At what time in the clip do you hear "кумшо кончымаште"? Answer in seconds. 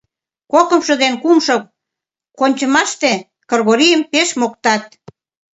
1.21-3.11